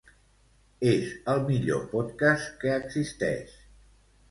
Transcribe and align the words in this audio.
És 0.91 1.11
el 1.35 1.43
millor 1.51 1.85
podcast 1.93 2.51
que 2.65 2.73
existeix. 2.81 3.57